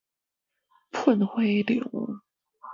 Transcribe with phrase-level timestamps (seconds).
[0.91, 2.21] 噴火龍